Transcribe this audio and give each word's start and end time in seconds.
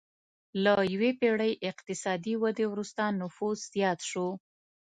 له 0.63 0.73
یوې 0.93 1.11
پېړۍ 1.19 1.53
اقتصادي 1.69 2.33
ودې 2.41 2.65
وروسته 2.71 3.03
نفوس 3.19 3.59
زیات 3.73 3.99
شو. 4.09 4.27